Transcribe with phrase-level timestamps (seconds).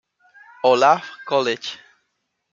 [0.63, 1.77] Olaf College.